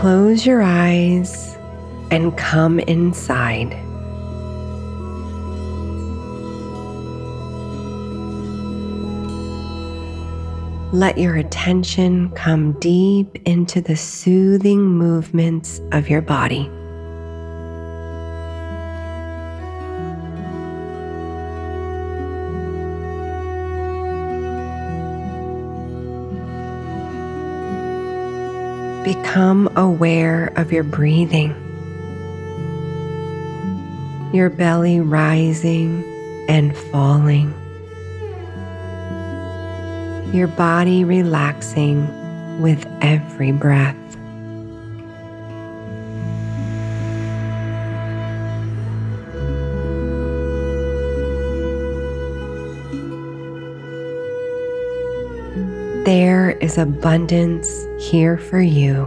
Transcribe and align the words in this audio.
Close 0.00 0.46
your 0.46 0.62
eyes 0.62 1.58
and 2.10 2.34
come 2.38 2.80
inside. 2.80 3.72
Let 10.94 11.18
your 11.18 11.36
attention 11.36 12.30
come 12.30 12.72
deep 12.80 13.46
into 13.46 13.82
the 13.82 13.94
soothing 13.94 14.80
movements 14.80 15.82
of 15.92 16.08
your 16.08 16.22
body. 16.22 16.70
Become 29.10 29.76
aware 29.76 30.52
of 30.54 30.70
your 30.70 30.84
breathing, 30.84 31.50
your 34.32 34.48
belly 34.50 35.00
rising 35.00 36.04
and 36.48 36.76
falling, 36.76 37.52
your 40.32 40.46
body 40.46 41.02
relaxing 41.02 42.06
with 42.62 42.86
every 43.00 43.50
breath. 43.50 43.99
There 56.04 56.52
is 56.62 56.78
abundance 56.78 57.86
here 57.98 58.38
for 58.38 58.58
you. 58.58 59.04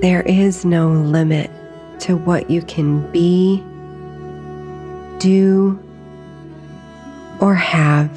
There 0.00 0.22
is 0.22 0.64
no 0.64 0.92
limit 0.92 1.50
to 2.00 2.16
what 2.16 2.48
you 2.48 2.62
can 2.62 3.10
be, 3.10 3.64
do, 5.18 5.76
or 7.40 7.56
have. 7.56 8.16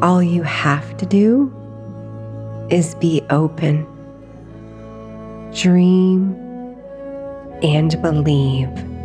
All 0.00 0.22
you 0.22 0.44
have 0.44 0.96
to 0.98 1.06
do 1.06 1.52
is 2.70 2.94
be 2.94 3.20
open, 3.30 3.84
dream, 5.52 6.36
and 7.64 8.00
believe. 8.00 8.95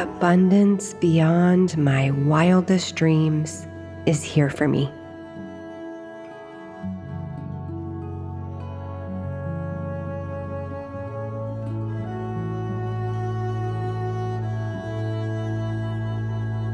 Abundance 0.00 0.94
beyond 0.94 1.76
my 1.76 2.10
wildest 2.10 2.96
dreams 2.96 3.66
is 4.06 4.22
here 4.22 4.48
for 4.48 4.66
me. 4.66 4.90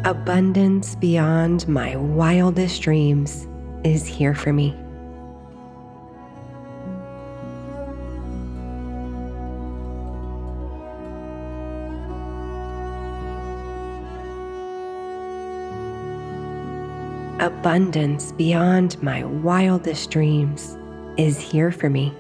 Abundance 0.04 0.94
beyond 0.94 1.66
my 1.66 1.97
wildest 1.97 2.81
dreams 2.82 3.48
is 3.82 4.06
here 4.06 4.34
for 4.34 4.53
me. 4.53 4.72
Abundance 17.59 18.33
beyond 18.33 19.03
my 19.03 19.25
wildest 19.25 20.11
dreams 20.11 20.77
is 21.17 21.41
here 21.41 21.72
for 21.72 21.89
me. 21.89 22.15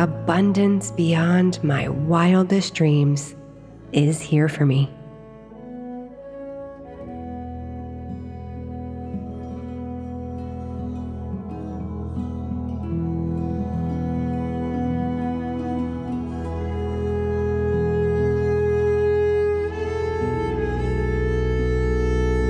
Abundance 0.00 0.90
beyond 0.92 1.62
my 1.62 1.86
wildest 1.86 2.74
dreams 2.74 3.34
is 3.92 4.18
here 4.18 4.48
for 4.48 4.64
me. 4.64 4.88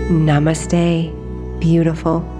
Namaste, 0.08 1.58
beautiful. 1.58 2.39